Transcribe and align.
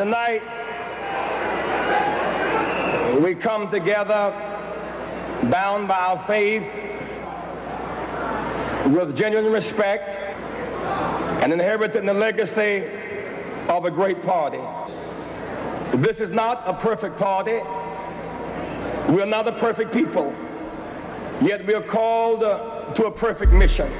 Tonight, 0.00 0.40
we 3.20 3.34
come 3.34 3.70
together 3.70 4.32
bound 5.50 5.88
by 5.88 5.94
our 5.94 6.26
faith 6.26 6.62
with 8.96 9.14
genuine 9.14 9.52
respect 9.52 10.08
and 11.42 11.52
inheriting 11.52 12.06
the 12.06 12.14
legacy 12.14 12.86
of 13.68 13.84
a 13.84 13.90
great 13.90 14.22
party. 14.22 14.62
This 15.98 16.18
is 16.18 16.30
not 16.30 16.62
a 16.64 16.72
perfect 16.80 17.18
party. 17.18 17.58
We 19.12 19.20
are 19.20 19.26
not 19.26 19.46
a 19.48 19.60
perfect 19.60 19.92
people. 19.92 20.34
Yet 21.42 21.66
we 21.66 21.74
are 21.74 21.86
called 21.86 22.40
to 22.40 23.04
a 23.04 23.10
perfect 23.10 23.52
mission. 23.52 23.92